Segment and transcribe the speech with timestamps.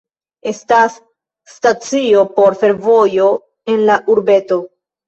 [0.51, 0.95] Estas
[1.57, 3.31] stacio por fervojo
[3.77, 4.65] en la urbeto.